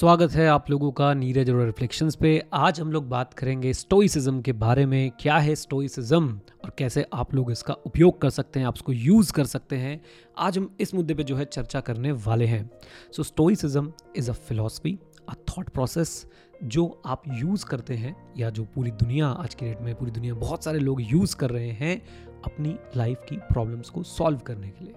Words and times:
स्वागत 0.00 0.32
है 0.32 0.46
आप 0.48 0.70
लोगों 0.70 0.90
का 0.92 1.12
नीरज 1.14 1.50
और 1.50 1.64
रिफ्लेक्शंस 1.66 2.14
पे। 2.14 2.30
आज 2.52 2.80
हम 2.80 2.92
लोग 2.92 3.08
बात 3.08 3.34
करेंगे 3.34 3.72
स्टोइसिज्म 3.72 4.40
के 4.42 4.52
बारे 4.52 4.84
में, 4.86 5.10
क्या 5.20 5.36
है 5.36 5.54
स्टोइसिज्म 5.54 6.28
और 6.64 6.72
कैसे 6.78 7.04
आप 7.12 7.34
लोग 7.34 7.50
इसका 7.50 7.74
उपयोग 7.86 8.20
कर 8.20 8.30
सकते 8.30 8.60
हैं, 8.60 8.66
आप 8.66 8.74
उसको 8.74 8.92
यूज़ 8.92 9.32
कर 9.32 9.44
सकते 9.44 9.76
हैं। 9.76 10.00
आज 10.38 10.58
हम 10.58 10.76
इस 10.80 10.94
मुद्दे 10.94 11.14
पे 11.14 11.24
जो 11.24 11.36
है 11.36 11.44
चर्चा 11.44 11.80
करने 11.80 12.12
वाले 12.12 12.46
हैं। 12.46 12.70
So 13.12 13.22
stoicism 13.22 13.92
is 14.16 14.30
a 14.30 14.34
philosophy 14.34 14.98
a 15.28 15.34
thought 15.48 15.68
process 15.68 16.26
जो 16.64 17.02
आप 17.06 17.22
यूज़ 17.28 17.66
करते 17.66 17.94
हैं 17.94 18.14
या 18.38 18.50
जो 18.50 18.64
पूरी 18.64 18.90
दुनिया, 18.92 19.28
आज 19.28 19.54
की 19.54 19.66
डेट 19.66 19.80
में 19.80 19.94
पूरी 19.94 20.10
दुनिया 20.10 20.34
बहुत 20.34 20.64
सारे 20.64 20.78
लोग 20.78 21.02
यूज़ 21.02 21.36
कर 21.36 21.50
रहे 21.50 21.70
हैं 21.72 22.00
अपनी 22.44 22.76
लाइफ 22.96 23.26
की 23.28 23.36
प्रॉब्लम्स 23.52 23.90
को 23.90 24.02
सॉल्व 24.02 24.38
करने 24.38 24.68
के 24.68 24.84
लिए। 24.84 24.94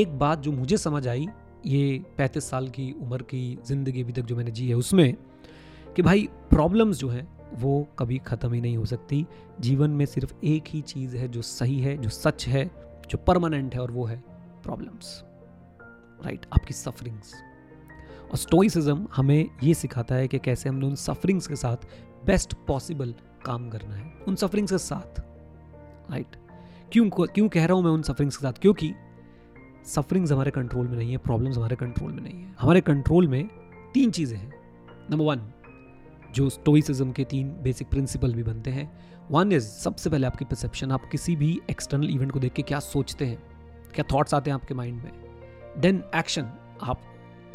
एक 0.00 0.18
बात 0.18 0.38
जो 0.38 0.52
मुझे 0.52 0.76
समझ 0.76 1.06
आई 1.08 1.26
ये 1.66 2.02
पैंतीस 2.18 2.48
साल 2.50 2.68
की 2.68 2.90
उम्र 3.02 3.22
की 3.22 3.58
ज़िंदगी 3.66 4.02
अभी 4.02 4.12
तक 4.12 4.22
जो 4.22 4.36
मैंने 4.36 4.50
जी 4.50 4.68
है 4.68 4.74
उसमें 4.74 5.14
कि 5.96 6.02
भाई 6.02 6.28
प्रॉब्लम्स 6.50 6.98
जो 6.98 7.08
हैं, 7.08 7.26
वो 7.54 7.86
कभी 7.98 8.18
ख़त्म 8.18 8.52
ही 8.52 8.60
नहीं 8.60 8.76
हो 8.76 8.84
सकती। 8.84 9.26
जीवन 9.60 9.90
में 9.90 10.04
सिर्फ़ 10.06 10.34
एक 10.44 10.64
ही 10.68 10.80
चीज़ 10.82 11.16
है 11.16 11.28
जो 11.28 11.42
सही 11.42 11.78
है, 11.80 11.96
जो 11.96 12.08
सच 12.08 12.46
है, 12.48 12.64
जो 13.10 13.18
परमानेंट 13.18 13.74
है 13.74 13.80
और 13.80 13.90
वो 13.90 14.04
है 14.04 14.16
प्रॉब्लम्स 14.62 15.22
राइट 16.20 16.46
आपकी 16.52 16.74
सफरिंग्स 16.74 17.32
और 18.30 18.36
स्टोइसिज्म 18.36 19.06
हमें 19.16 19.48
ये 19.62 19.74
सिखाता 19.74 20.14
है 20.14 20.28
कि 20.28 20.38
कैसे 20.38 20.68
हमने 20.68 20.86
उन 20.86 20.94
सफरिंग्स 20.94 21.46
के 21.46 21.56
साथ 21.56 21.86
बेस्ट 22.26 22.54
पॉसिबल 22.66 23.14
काम 23.44 23.68
करना 23.70 23.94
है। 23.94 24.12
उन 24.28 24.34
सफरिंग्स 24.34 24.72
के 24.72 24.78
साथ। 24.78 25.20
राइट 26.10 26.36
क्यों 26.92 27.08
क्यों 27.10 27.48
कह 27.48 27.64
रहा 27.64 27.76
हूँ 27.76 27.84
मैं 27.84 27.90
उन 27.90 28.02
सफरिंग्स 28.02 28.36
के 28.36 28.42
साथ? 28.42 28.52
क्योंकि 28.52 28.92
सफरिंग्स 29.86 30.32
हमारे 30.32 30.50
कंट्रोल 30.50 30.86
में 30.88 30.96
नहीं 30.96 31.10
है 31.10 31.16
प्रॉब्लम्स 31.18 31.56
हमारे 31.56 31.76
कंट्रोल 31.76 32.12
में 32.12 32.22
नहीं 32.22 32.42
है। 32.42 32.54
हमारे 32.60 32.80
कंट्रोल 32.80 33.28
में 33.28 33.48
तीन 33.94 34.10
चीज़ें 34.10 34.36
हैं। 34.38 34.52
नंबर 35.10 35.24
वन 35.24 35.40
जो 36.34 36.48
स्टोइसिज्म 36.50 37.12
के 37.12 37.24
तीन 37.24 37.48
बेसिक 37.62 37.88
प्रिंसिपल 37.88 38.34
भी 38.34 38.42
बनते 38.42 38.70
हैं। 38.70 38.90
वन 39.30 39.52
इज़ 39.52 39.64
सबसे 39.64 40.10
पहले 40.10 40.26
आपकी 40.26 40.44
परसेप्शन 40.44 40.92
आप 40.92 41.04
किसी 41.04 41.34
भी 41.36 41.58
एक्सटर्नल 41.70 42.10
इवेंट 42.10 42.32
को 42.32 42.38
देख 42.38 42.52
के 42.52 42.62
क्या 42.62 42.80
सोचते 42.80 43.26
हैं, 43.26 43.38
क्या 43.94 44.04
थॉट्स 44.12 44.34
आते 44.34 44.50
हैं 44.50 44.54
आपके 44.54 44.74
माइंड 44.74 45.02
में। 45.02 45.80
देन 45.80 46.02
एक्शन 46.14 46.50
आप 46.82 47.00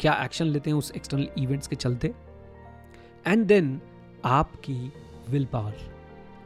क्या 0.00 0.12
एक्शन 0.24 0.46
लेते 0.46 0.70
हैं 0.70 0.76
उस 0.76 0.92
एक्सटर्नल 0.96 1.28
इवेंट्स 1.38 1.66
के 1.66 1.76
चलते। 1.76 2.14
एंड 3.26 3.46
देन 3.46 3.80
आपकी 4.24 4.92
विल 5.30 5.44
पावर 5.44 5.76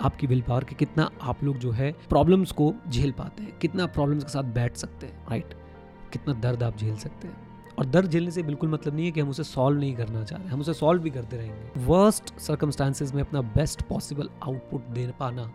आपकी 0.01 0.27
विल 0.27 0.43
पावर 0.43 0.65
के 0.65 0.75
कितना 0.75 1.11
आप 1.23 1.45
लोग 1.45 1.59
जो 1.59 1.71
है 1.71 1.91
प्रॉब्लम्स 2.09 2.53
को 2.53 2.73
झेल 2.89 3.13
पाते 3.13 3.43
हैं, 3.43 3.59
कितना 3.59 3.87
प्रॉब्लम्स 3.89 4.25
के 4.25 4.31
साथ 4.31 4.53
बैठ 4.55 4.77
सकते 4.77 5.07
हैं 5.07 5.27
राइट 5.31 5.55
कितना 6.15 6.35
दर्द 6.41 6.63
आप 6.63 6.77
झेल 6.77 6.97
सकते 6.97 7.29
हैं। 7.29 7.53
और 7.79 7.87
दर्द 7.87 8.11
झेलने 8.11 8.31
से 8.31 8.43
बिल्कुल 8.43 8.71
मतलब 8.71 8.95
नहीं 8.95 9.05
है 9.07 9.13
कि 9.13 9.21
हम 9.21 9.29
उसे 9.29 9.45
सॉल्व 9.45 9.79
नहीं 9.79 9.95
करना 9.95 10.23
चाह 10.25 10.39
रहे, 10.39 10.49
हम 10.49 10.61
उसे 10.61 10.73
सॉल्व 10.75 11.03
भी 11.03 11.11
करते 11.11 11.37
रहेंगे। 11.37 11.85
वर्स्ट 11.87 12.39
सर्कमस्टांसिस 12.41 13.15
में 13.15 13.23
अपना 13.23 13.41
बेस्ट 13.55 13.83
पॉसिबल 13.83 14.29
आउटपुट 14.43 14.89
दे 14.91 15.13
पाना 15.21 15.51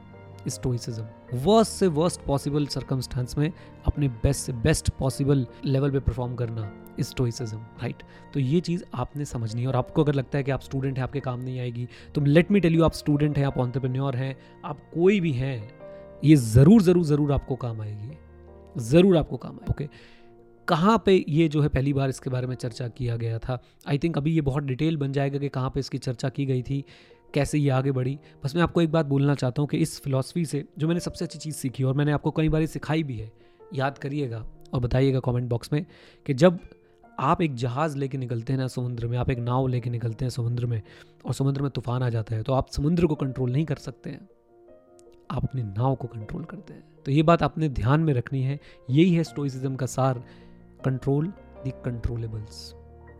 स्टोइसिज्म 0.47 1.39
वर्स्ट 1.39 1.71
से 1.71 1.87
वर्स्ट 1.89 2.21
पॉसिबल 2.25 2.65
सर्कमस्टांस 2.67 3.37
में 3.37 3.51
अपने 3.85 4.07
बेस्ट 4.23 4.45
से 4.45 4.53
बेस्ट 4.63 4.89
पॉसिबल 4.99 5.45
लेवल 5.65 5.91
पे 5.91 5.99
परफॉर्म 6.01 6.35
करना 6.35 6.71
स्टोइसिज्म 7.01 7.57
राइट 7.81 8.03
तो 8.33 8.39
ये 8.39 8.59
चीज़ 8.61 8.83
आपने 8.95 9.25
समझनी 9.25 9.61
है 9.61 9.67
और 9.67 9.75
आपको 9.75 10.03
अगर 10.03 10.13
लगता 10.13 10.37
है 10.37 10.43
कि 10.43 10.51
आप 10.51 10.61
स्टूडेंट 10.61 10.97
हैं, 10.97 11.03
आपके 11.03 11.19
काम 11.19 11.39
नहीं 11.39 11.59
आएगी 11.59 11.87
तो 12.15 12.21
लेट 12.21 12.51
मी 12.51 12.59
टेल 12.59 12.75
यू 12.75 12.83
आप 12.83 12.93
स्टूडेंट 12.93 13.37
हैं, 13.37 13.45
आप 13.45 13.57
ऑन्टरप्रेन्योर 13.57 14.15
हैं, 14.15 14.35
आप 14.65 14.79
कोई 14.93 15.19
भी 15.19 15.31
हैं, 15.33 15.71
ये 16.23 16.35
ज़रूर 16.35 16.81
ज़रूर 16.81 17.05
ज़रूर 17.05 17.31
आपको 17.31 17.55
काम 17.57 17.81
आएगी। 17.81 18.17
ज़रूर 18.83 19.17
आपको 19.17 19.37
काम 19.37 19.51
आएगी 19.51 19.71
ओके 19.71 19.87
कहाँ 20.69 21.01
पे 21.05 21.13
ये 21.29 21.47
जो 21.47 21.61
है 21.61 21.67
पहली 21.67 21.91
बार 21.93 22.09
इसके 22.09 22.29
बारे 22.29 22.47
में 22.47 22.55
चर्चा 22.55 22.87
किया 22.87 23.15
गया 23.17 23.37
था? 23.39 23.61
आई 23.87 23.97
थिंक 23.97 24.17
अभी 24.17 24.31
ये 24.31 24.41
बहुत 24.41 24.63
डिटेल 24.63 24.97
बन 24.97 25.11
जाएगा 25.11 25.39
कि 25.39 25.49
कहाँ 25.49 25.69
पे 25.69 25.79
इसकी 25.79 25.97
चर्चा 25.97 26.29
की 26.29 26.45
गई 26.45 26.61
थी, 26.61 26.83
कैसे 27.33 27.57
ये 27.57 27.69
आगे 27.69 27.91
बढ़ी। 27.91 28.17
बस 28.43 28.55
मैं 28.55 28.61
आपको 28.63 28.81
एक 28.81 28.91
बात 28.91 29.05
बोलना 29.05 29.35
चाहता 29.35 29.61
हूँ 29.61 29.69
कि 29.69 29.77
इस 29.77 29.99
फिलॉसफी 30.01 30.45
से 30.45 30.63
जो 30.79 30.87
मैंने 30.87 30.99
सबसे 30.99 31.25
अच्छी 31.25 31.39
चीज़ 31.39 31.55
सीखी 31.55 31.83
और 31.83 31.93
मैंने 31.93 32.11
आपको 32.11 32.31
कई 32.31 32.49
बार 32.49 32.65
सिखाई 32.65 33.03
भी 33.03 33.17
है, 33.17 33.31
याद 33.73 33.97
करिएगा 33.97 34.45
और 34.73 34.79
बताइएगा 34.79 35.19
कमेंट 35.19 35.49
बॉक्स 35.49 35.73
में 35.73 35.85
कि 36.25 36.33
जब 36.33 36.59
आप 37.19 37.41
एक 37.41 37.55
जहाज़ 37.55 37.97
लेके 37.97 38.17
निकलते 38.17 38.53
हैं 38.53 38.59
ना 38.59 38.67
समुद्र 38.67 39.07
में, 39.07 39.17
आप 39.17 39.29
एक 39.29 39.39
नाव 39.39 39.67
लेके 39.67 39.89
निकलते 39.89 40.25
हैं 40.25 40.29
समुद्र 40.29 40.65
में 40.65 40.81
और 41.25 41.33
समुद्र 41.33 41.61
में 41.61 41.71
तूफ़ान 41.71 42.03
आ 42.03 42.09
जाता 42.09 42.35
है 42.35 42.43
तो 42.43 42.53
आप 42.53 42.69
समुद्र 42.69 43.07
को 43.07 43.15
कंट्रोल 43.15 43.51
नहीं 43.51 43.65
कर 43.65 43.75
सकते 43.77 44.09
हैं। 44.09 44.27
आप 45.31 45.43
अपनी 45.43 45.63
नाव 45.63 45.95
को 45.95 46.07
कंट्रोल 46.07 46.43
करते 46.43 46.73
हैं। 46.73 46.83
तो 47.05 47.11
ये 47.11 47.23
बात 47.23 47.43
आपने 47.43 47.69
ध्यान 47.69 47.99
में 47.99 48.13
रखनी 48.13 48.41
है, 48.43 48.59
यही 48.89 49.13
है 49.13 49.23
स्टोइसिज्म 49.23 49.75
का 49.75 49.85
सार 49.85 50.23
कंट्रोल 50.85 51.27
द 51.67 51.71
कंट्रोलेबल्स 51.85 52.75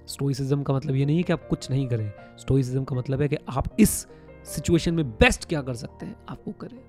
स्टोइसिज्म 0.08 0.64
का 0.64 0.74
मतलब 0.74 0.96
ये 0.96 1.06
नहीं 1.06 1.18
है 1.18 1.24
कि 1.24 1.34
आप 1.34 1.48
कुछ 1.48 1.72
नहीं 1.72 1.88
करें। 1.88 2.12
स्टोइसिज्म 2.38 2.84
का 2.84 2.96
मतलब 2.96 3.22
है 3.22 3.28
कि 3.28 3.38
आप 3.50 3.76
इस 3.80 4.08
सिचुएशन 4.46 4.94
में 4.94 5.10
बेस्ट 5.10 5.46
क्या 5.46 5.62
कर 5.62 5.74
सकते 5.74 6.06
हैं? 6.06 6.16
आप 6.30 6.44
वो 6.48 6.54
करें। 6.54 6.80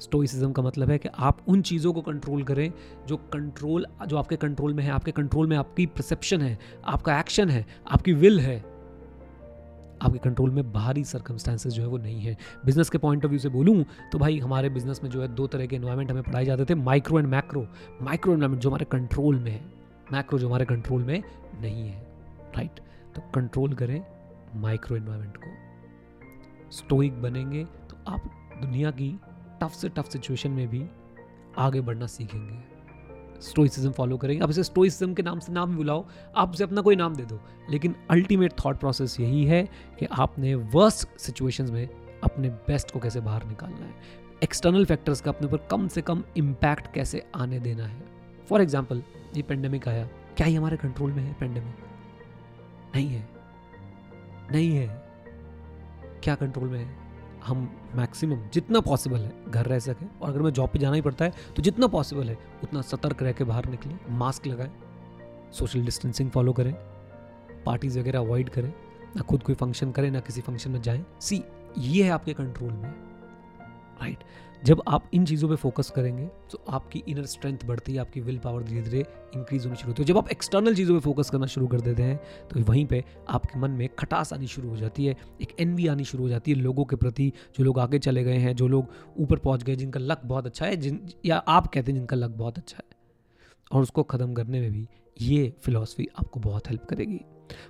स्टोइसिज्म 0.00 0.52
का 0.52 0.62
मतलब 0.62 0.90
है 0.90 0.98
कि 0.98 1.08
आप 1.14 1.38
उन 1.48 1.62
चीज़ों 1.62 1.92
को 1.92 2.02
कंट्रोल 2.02 2.42
करें 2.42 2.72
जो 3.06 3.16
कंट्रोल 3.16 3.86
जो 4.06 4.16
आपके 4.16 4.36
कंट्रोल 4.36 4.74
में 4.74 4.84
है। 4.84 4.90
आपके 4.90 5.10
कंट्रोल 5.10 5.46
में 5.46 5.56
आपकी 5.56 5.86
परसेप्शन 5.86 6.40
है, 6.40 6.58
आपका 6.84 7.20
एक्शन 7.20 7.50
है, 7.50 7.66
आपकी 7.90 8.12
विल 8.12 8.40
है। 8.40 8.71
आपके 10.02 10.18
कंट्रोल 10.18 10.50
में 10.50 10.72
बाहरी 10.72 11.04
सर्कमस्टांसेस 11.04 11.72
जो 11.72 11.82
है 11.82 11.88
वो 11.88 11.98
नहीं 11.98 12.20
है। 12.20 12.36
बिज़नेस 12.64 12.90
के 12.90 12.98
पॉइंट 12.98 13.24
ऑफ़ 13.24 13.30
व्यू 13.30 13.38
से 13.38 13.48
बोलूँ 13.48 13.84
तो 14.12 14.18
भाई 14.18 14.38
हमारे 14.38 14.68
बिज़नेस 14.70 15.00
में 15.02 15.10
जो 15.10 15.22
है 15.22 15.28
दो 15.34 15.46
तरह 15.46 15.66
के 15.66 15.76
इन्वायरमेंट 15.76 16.10
हमें 16.10 16.22
पढ़ाए 16.22 16.44
जाते 16.44 16.64
थे 16.64 16.74
micro 16.74 17.18
and 17.18 17.28
macro 17.28 17.66
micro 18.02 18.32
environment 18.32 18.62
जो 18.62 18.68
हमारे 18.68 18.84
कंट्रोल 18.92 19.38
में 19.38 19.50
है 19.50 19.60
मैक्रो 20.12 20.38
जो 20.38 20.48
हमारे 20.48 20.64
कंट्रोल 20.64 21.02
में 21.02 21.22
नहीं 21.60 21.88
है 21.88 22.00
राइट 22.56 22.80
तो 23.14 23.22
कंट्रोल 23.34 23.74
करें 23.74 24.00
माइक्रो 24.56 24.96
इन्वायरमेंट 24.96 25.36
को। 25.36 26.70
स्टोइक 26.72 27.22
बनेंगे 27.22 27.64
तो 27.90 27.96
आप 28.08 28.30
दुनिया 28.62 28.90
की 28.90 29.14
टफ 29.62 29.72
से 29.72 29.88
टफ 29.88 30.08
सिचुएशन 30.08 30.50
में 30.50 30.68
भी 30.68 30.84
आगे 31.58 31.80
बढ़ना 31.80 32.06
सीखेंगे। 32.06 32.71
स्टोइसिज्म 33.42 33.90
फॉलो 33.92 34.16
करेंगे। 34.16 34.42
आप 34.44 34.50
इसे 34.50 34.62
स्टोइसिज्म 34.62 35.14
के 35.14 35.22
नाम 35.22 35.38
से 35.38 35.52
नाम 35.52 35.76
बुलाओ, 35.76 36.04
आप 36.36 36.50
उसे 36.50 36.64
अपना 36.64 36.80
कोई 36.80 36.96
नाम 36.96 37.14
दे 37.16 37.22
दो। 37.22 37.40
लेकिन 37.70 37.94
अल्टीमेट 38.10 38.52
थॉट 38.64 38.78
प्रोसेस 38.78 39.20
यही 39.20 39.44
है 39.44 39.68
कि 39.98 40.06
आपने 40.06 40.54
वर्स्ट 40.54 41.18
सिचुएशंस 41.18 41.70
में 41.70 41.88
अपने 42.24 42.48
बेस्ट 42.48 42.90
को 42.90 42.98
कैसे 42.98 43.20
बाहर 43.20 43.44
निकालना 43.44 43.86
है। 43.86 43.94
एक्सटर्नल 44.42 44.84
फैक्टर्स 44.84 45.20
का 45.20 45.30
अपने 45.30 45.48
ऊपर 45.48 45.66
कम 45.70 45.88
से 45.88 46.02
कम 46.02 46.22
इम्पैक्ट 46.36 46.92
कैसे 46.94 47.24
आने 47.34 47.60
देना 47.60 47.86
है। 47.86 48.02
फॉर 48.48 48.62
एग्ज़ाम्पल 48.62 49.02
ये 49.36 49.42
पेंडेमिक 49.42 49.88
आया। 49.88 50.08
क्या 50.36 50.46
ही 50.46 50.54
हमारे 50.54 50.76
कंट्रोल 50.76 51.12
में 51.12 51.22
है 51.22 51.32
पेंडेमिक 51.32 51.74
नहीं 52.94 53.08
है। 53.08 53.28
नहीं 54.52 54.70
है। 54.70 54.86
क्या 56.24 56.34
कंट्रोल 56.34 56.68
में 56.68 56.78
है? 56.78 57.02
हम 57.42 57.68
मैक्सिमम 57.94 58.48
जितना 58.52 58.80
पॉसिबल 58.80 59.18
है 59.18 59.50
घर 59.50 59.66
रह 59.66 59.78
सकें। 59.78 60.06
और 60.20 60.28
अगर 60.28 60.40
हमें 60.40 60.52
जॉब 60.52 60.70
पे 60.70 60.78
जाना 60.78 60.96
ही 60.96 61.02
पड़ता 61.02 61.24
है 61.24 61.32
तो 61.56 61.62
जितना 61.62 61.86
पॉसिबल 61.86 62.28
है, 62.28 62.38
उतना 62.62 62.80
सतर्क 62.82 63.22
रह 63.22 63.32
के 63.32 63.44
बाहर 63.44 63.66
निकलें 63.66 63.98
मास्क 64.10 64.46
लगाएँ 64.46 64.70
सोशल 65.52 65.84
डिस्टेंसिंग 65.84 66.30
फॉलो 66.30 66.52
करें 66.52 66.72
पार्टीज़ 67.66 67.98
वगैरह 67.98 68.18
अवॉइड 68.18 68.48
करें, 68.48 68.72
ना 69.16 69.22
खुद 69.22 69.42
कोई 69.42 69.54
फ़ंक्शन 69.54 69.90
करें, 69.92 70.10
ना 70.10 70.20
किसी 70.20 70.40
फ़ंक्शन 70.40 70.70
में 70.70 70.80
जाएँ। 70.82 71.04
सी 71.20 71.42
ये 71.78 72.04
है 72.04 72.10
आपके 72.10 72.32
कंट्रोल 72.34 72.72
में। 72.72 73.11
राइट 74.02 74.24
जब 74.62 74.82
आप 74.88 75.10
इन 75.14 75.24
चीज़ों 75.26 75.48
पे 75.48 75.56
फोकस 75.56 75.90
करेंगे 75.90 76.26
तो 76.50 76.62
आपकी 76.68 77.02
इनर 77.08 77.24
स्ट्रेंथ 77.26 77.64
बढ़ती 77.66 77.92
है, 77.92 77.98
आपकी 77.98 78.20
विल 78.20 78.38
पावर 78.38 78.62
धीरे 78.62 78.82
धीरे 78.82 79.00
इंक्रीज 79.36 79.64
होनी 79.66 79.76
शुरू 79.76 79.90
होती 79.90 80.02
है। 80.02 80.06
जब 80.06 80.18
आप 80.18 80.28
एक्सटर्नल 80.30 80.74
चीज़ों 80.74 80.94
पे 80.94 81.00
फोकस 81.00 81.30
करना 81.30 81.46
शुरू 81.46 81.66
कर 81.66 81.80
देते 81.80 82.02
हैं 82.02 82.16
तो 82.48 82.60
वहीं 82.62 82.84
पे 82.86 83.02
आपके 83.28 83.58
मन 83.58 83.70
में 83.70 83.88
खटास 83.98 84.32
आनी 84.32 84.46
शुरू 84.46 84.68
हो 84.68 84.76
जाती 84.76 85.06
है, 85.06 85.16
एक 85.42 85.56
एनवी 85.60 85.86
आनी 85.86 86.04
शुरू 86.04 86.22
हो 86.24 86.28
जाती 86.28 86.52
है 86.52 86.58
लोगों 86.58 86.84
के 86.84 86.96
प्रति, 86.96 87.32
जो 87.56 87.64
लोग 87.64 87.78
आगे 87.78 87.98
चले 87.98 88.24
गए 88.24 88.36
हैं, 88.36 88.54
जो 88.56 88.68
लोग 88.68 88.92
ऊपर 89.18 89.38
पहुँच 89.38 89.62
गए, 89.62 89.76
जिनका 89.76 90.00
लक 90.00 90.20
बहुत 90.24 90.46
अच्छा 90.46 90.66
है, 90.66 90.76
जिन, 90.76 91.00
या 91.26 91.36
आप 91.38 91.66
कहते 91.66 91.92
हैं 91.92 91.98
जिनका 91.98 92.16
लक 92.16 92.30
बहुत 92.30 92.58
अच्छा 92.58 92.78
है। 92.78 92.90
और 93.70 93.82
उसको 93.82 94.02
ख़त्म 94.04 94.32
करने 94.34 94.60
में 94.60 94.70
भी 94.72 94.86
ये 95.20 95.52
फिलोसफी 95.62 96.08
आपको 96.18 96.40
बहुत 96.40 96.68
हेल्प 96.68 96.84
करेगी। 96.84 97.20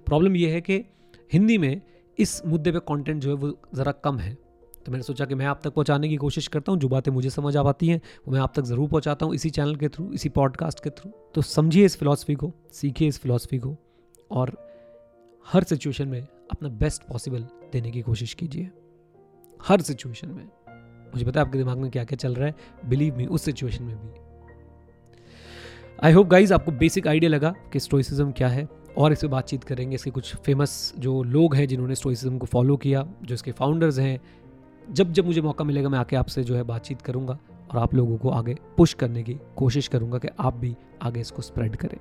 प्रॉब्लम 0.06 0.36
यह 0.36 0.52
है 0.52 0.60
कि 0.60 0.84
हिंदी 1.32 1.58
में 1.58 1.80
इस 2.18 2.40
मुद्दे 2.46 2.72
पे 2.72 2.78
कंटेंट 2.78 3.20
जो 3.22 3.30
है 3.30 3.36
वो 3.36 3.56
ज़रा 3.74 3.92
कम 4.04 4.18
है। 4.18 4.36
तो 4.86 4.92
मैंने 4.92 5.02
सोचा 5.02 5.24
कि 5.24 5.34
मैं 5.34 5.46
आप 5.46 5.60
तक 5.64 5.72
पहुँचाने 5.72 6.08
की 6.08 6.16
कोशिश 6.16 6.48
करता 6.48 6.72
हूँ, 6.72 6.78
जो 6.80 6.88
बातें 6.88 7.10
मुझे 7.12 7.30
समझ 7.30 7.56
आ 7.56 7.62
पाती 7.62 7.88
हैं, 7.88 8.00
वो 8.26 8.32
मैं 8.32 8.40
आप 8.40 8.52
तक 8.56 8.62
ज़रूर 8.64 8.88
पहुंचाता 8.88 9.26
हूँ 9.26 9.34
इसी 9.34 9.50
चैनल 9.50 9.76
के 9.76 9.88
थ्रू 9.88 10.10
इसी 10.12 10.28
पॉडकास्ट 10.30 10.84
के 10.84 10.90
थ्रू 10.90 11.10
तो 11.34 11.42
समझिए 11.42 11.84
इस 11.84 11.96
फिलॉसफी 11.96 12.34
को, 12.34 12.52
सीखिए 12.72 13.08
इस 13.08 13.18
फिलॉसफी 13.18 13.58
को 13.58 13.76
और 14.30 14.56
हर 15.46 15.64
सिचुएशन 15.64 16.08
में 16.08 16.20
अपना 16.20 16.68
बेस्ट 16.70 17.02
पॉसिबल 17.02 17.46
देने 17.72 17.90
की 17.90 18.02
कोशिश 18.02 18.34
कीजिए। 18.34 18.70
हर 19.60 19.80
सिचुएशन 19.80 20.28
में। 20.28 20.44
मुझे 21.14 21.24
पता 21.24 21.40
है 21.40 21.46
आपके 21.46 21.58
दिमाग 21.58 21.78
में 21.78 21.90
क्या 21.90 22.04
क्या 22.04 22.16
चल 22.16 22.34
रहा 22.34 22.46
है। 22.46 22.54
बिलीव 22.88 23.16
मी 23.16 23.26
उस 23.26 23.42
सिचुएशन 23.42 23.84
में 23.84 23.96
भी। 23.96 24.10
आई 26.02 26.12
होप 26.12 26.26
गाइज़ 26.26 26.54
आपको 26.54 26.72
बेसिक 26.72 27.06
आइडिया 27.08 27.30
लगा 27.30 27.54
कि 27.72 27.80
स्टोइसिज्म 27.80 28.30
क्या 28.32 28.48
है 28.48 28.66
और 28.98 29.12
इस 29.12 29.22
पर 29.22 29.28
बातचीत 29.28 29.64
करेंगे। 29.64 29.94
इसके 29.94 30.10
कुछ 30.10 30.34
फ़ेमस 30.36 30.92
जो 30.98 31.22
लोग 31.22 31.54
हैं 31.54 31.66
जिन्होंने 31.68 31.94
स्टोइसिज्म 31.94 32.38
को 32.38 32.46
फॉलो 32.46 32.76
किया, 32.76 33.06
जो 33.22 33.34
इसके 33.34 33.52
फाउंडर्स 33.52 33.98
हैं 33.98 34.18
जब 34.90 35.12
जब 35.12 35.26
मुझे 35.26 35.40
मौका 35.40 35.64
मिलेगा, 35.64 35.88
मैं 35.88 35.98
आके 35.98 36.16
आपसे 36.16 36.44
जो 36.44 36.56
है 36.56 36.62
बातचीत 36.64 37.02
करूँगा 37.02 37.38
और 37.70 37.78
आप 37.78 37.94
लोगों 37.94 38.16
को 38.18 38.30
आगे 38.30 38.56
पुश 38.76 38.94
करने 38.94 39.22
की 39.22 39.38
कोशिश 39.56 39.88
करूँगा 39.88 40.18
कि 40.18 40.28
आप 40.40 40.54
भी 40.54 40.76
आगे 41.02 41.20
इसको 41.20 41.42
स्प्रेड 41.42 41.76
करें 41.76 41.98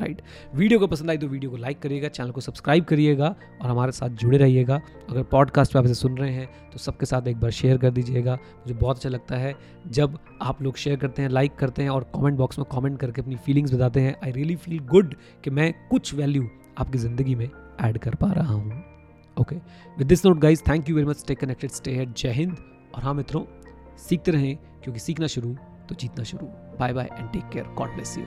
राइट 0.00 0.20
वीडियो 0.54 0.78
को 0.78 0.86
पसंद 0.86 1.10
आई 1.10 1.18
तो 1.18 1.26
वीडियो 1.26 1.50
को 1.50 1.56
लाइक 1.56 1.78
करिएगा 1.80 2.08
चैनल 2.08 2.30
को 2.30 2.40
सब्सक्राइब 2.40 2.84
करिएगा 2.84 3.26
और 3.62 3.68
हमारे 3.68 3.92
साथ 3.92 4.10
जुड़े 4.10 4.38
रहिएगा। 4.38 4.80
अगर 5.10 5.22
पॉडकास्ट 5.22 5.72
पे 5.72 5.78
आप 5.78 5.84
इसे 5.84 5.94
सुन 5.94 6.16
रहे 6.18 6.30
हैं 6.30 6.48
तो 6.72 6.78
सबके 6.78 7.06
साथ 7.06 7.28
एक 7.28 7.36
बार 7.40 7.50
शेयर 7.50 7.78
कर 7.78 7.90
दीजिएगा। 7.90 8.34
मुझे 8.34 8.74
बहुत 8.74 8.96
अच्छा 8.96 9.08
लगता 9.08 9.36
है 9.36 9.54
जब 9.88 10.18
आप 10.42 10.62
लोग 10.62 10.76
शेयर 10.76 10.96
करते 10.96 11.22
हैं 11.22 11.28
लाइक 11.28 11.54
करते 11.56 11.82
हैं 11.82 11.90
और 11.90 12.10
कमेंट 12.14 12.38
बॉक्स 12.38 12.58
में 12.58 12.66
कमेंट 12.72 12.98
करके 13.00 13.22
अपनी 13.22 13.36
फीलिंग्स 13.36 13.74
बताते 13.74 14.00
हैं। 14.00 14.16
आई 14.24 14.32
रियली 14.32 14.56
फील 14.56 14.78
गुड 14.86 15.14
कि 15.44 15.50
मैं 15.50 15.72
कुछ 15.90 16.14
वैल्यू 16.14 16.48
आपकी 16.78 16.98
ज़िंदगी 16.98 17.34
में 17.34 17.48
ऐड 17.80 17.98
कर 17.98 18.14
पा 18.14 18.32
रहा 18.32 18.52
हूँ। 18.52 18.82
Okay 19.40 19.56
with 19.98 20.06
this 20.08 20.24
note 20.26 20.38
guys 20.38 20.62
thank 20.68 20.88
you 20.88 20.96
very 20.96 21.08
much 21.08 21.16
stay 21.16 21.34
connected 21.34 21.70
stay 21.70 21.94
head 21.96 22.14
जय 22.14 22.32
हिंद 22.32 22.56
और 22.94 23.02
हाँ 23.02 23.14
मित्रों, 23.14 23.44
सीखते 23.98 24.30
रहें, 24.30 24.56
क्योंकि 24.84 25.00
सीखना 25.00 25.26
शुरू 25.26 25.56
तो 25.88 25.94
जीतना 25.94 26.24
शुरू. 26.24 26.46
Bye 26.78 26.92
bye 26.92 27.08
and 27.12 27.30
take 27.32 27.48
care 27.52 27.66
God 27.78 27.94
bless 27.94 28.16
you 28.18 28.24